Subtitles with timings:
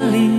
[0.00, 0.30] 里，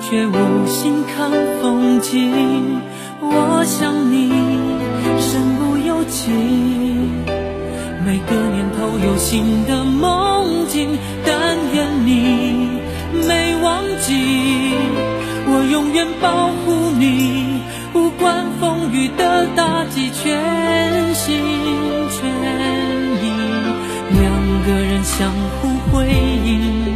[0.00, 2.80] 却无心看风景。
[3.20, 4.30] 我想你
[5.18, 6.30] 身不由己，
[8.04, 12.80] 每个念头有新的梦境，但愿你
[13.26, 14.14] 没忘记，
[15.48, 17.60] 我永远保护你，
[17.92, 21.42] 不管风雨的打击，全心
[22.10, 22.30] 全
[23.22, 23.24] 意，
[24.14, 24.24] 两
[24.64, 26.06] 个人相互辉
[26.44, 26.95] 映，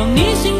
[0.00, 0.59] 让你心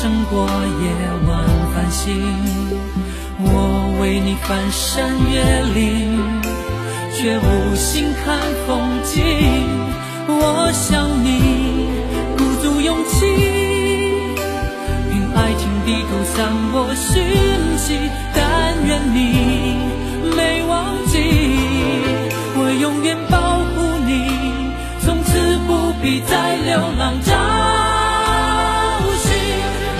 [0.00, 0.86] 胜过夜
[1.26, 2.22] 晚繁星。
[3.40, 5.42] 我为你翻山越
[5.74, 6.22] 岭，
[7.12, 9.24] 却无心看风景。
[10.28, 11.90] 我想你
[12.36, 13.26] 鼓足勇气，
[15.10, 17.20] 凭爱情地图散播讯
[17.76, 17.98] 息。
[18.32, 18.40] 但
[18.86, 19.18] 愿你
[20.36, 21.18] 没忘记，
[22.54, 23.36] 我永远保
[23.74, 24.30] 护你。
[25.00, 27.34] 从此不必再流浪找，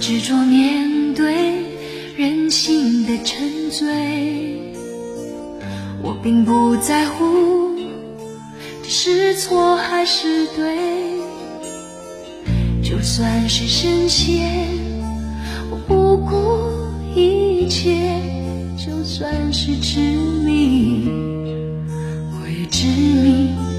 [0.00, 1.52] 执着面对
[2.16, 4.58] 任性的沉醉，
[6.02, 7.76] 我并不在乎
[8.82, 10.78] 这是错还是对，
[12.82, 14.50] 就算是深陷，
[15.70, 16.70] 我不顾
[17.14, 17.92] 一切；
[18.78, 20.00] 就算是执
[20.44, 21.06] 迷，
[22.32, 23.69] 我也执迷。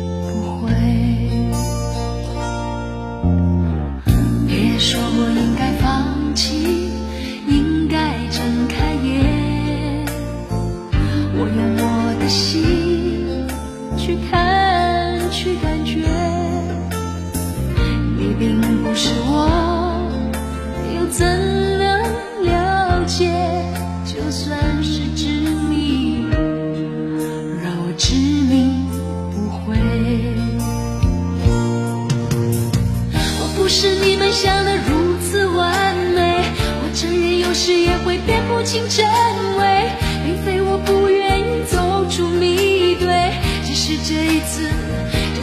[44.44, 44.48] 这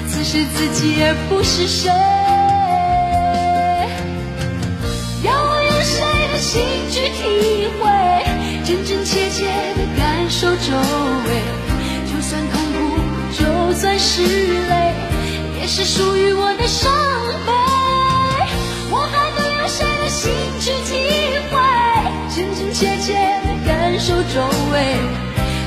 [0.09, 1.89] 次是自己而不是谁。
[5.23, 6.03] 要我用谁
[6.33, 6.61] 的心
[6.91, 7.87] 去体会，
[8.65, 9.47] 真真切切
[9.77, 11.31] 的感受周围。
[12.11, 12.77] 就算痛苦，
[13.39, 13.41] 就
[13.79, 14.23] 算是
[14.67, 14.93] 泪，
[15.61, 16.91] 也是属于我的伤
[17.47, 17.53] 悲。
[18.91, 20.91] 我还能用谁的心去体
[21.53, 21.55] 会，
[22.35, 23.15] 真真切切
[23.47, 24.43] 的感受周
[24.73, 24.99] 围。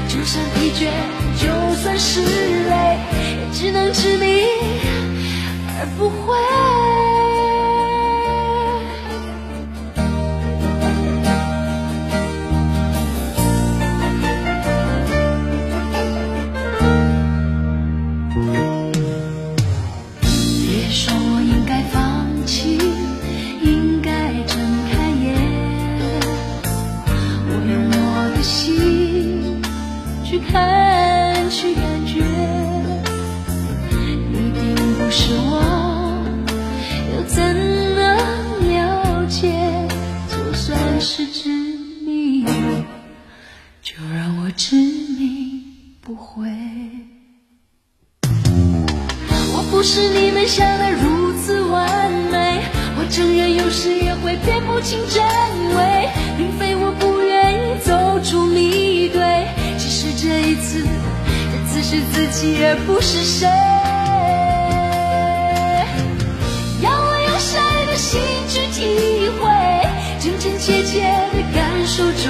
[0.09, 0.91] 就算疲倦，
[1.39, 1.47] 就
[1.81, 2.99] 算是累，
[5.83, 6.37] 而不会
[20.67, 22.77] 别说我应该放弃，
[23.63, 24.59] 应该睁
[24.91, 25.33] 开眼，
[27.47, 29.59] 我用我的心
[30.23, 32.23] 去看去感觉。
[34.31, 35.70] 你并不是我。
[44.63, 45.63] 执迷
[46.01, 46.47] 不悔。
[49.55, 52.61] 我不是你们想的如此完美，
[52.95, 55.23] 我承认有时也会辨不清真
[55.75, 59.47] 伪，并非我不愿意走出迷堆，
[59.79, 60.85] 只是这一次，
[61.51, 63.47] 这次是自己而不是谁。
[66.83, 69.49] 要我用谁的心去体会，
[70.19, 71.01] 真真切切
[71.33, 72.29] 的感受周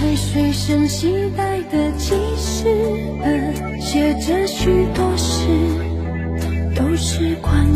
[0.00, 2.68] 在随身携带的记事
[3.20, 5.48] 本，写着许多事，
[6.76, 7.70] 都是关于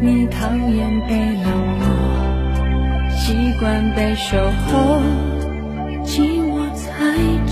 [0.00, 1.14] 你讨厌被
[1.44, 1.44] 冷
[1.80, 1.84] 落，
[3.14, 5.02] 习惯被守候，
[6.02, 7.51] 寂寞才。